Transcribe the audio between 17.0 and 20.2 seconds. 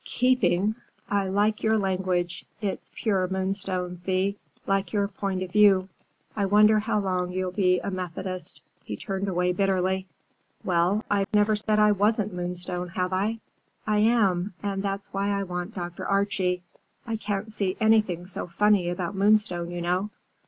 I can't see anything so funny about Moonstone, you know."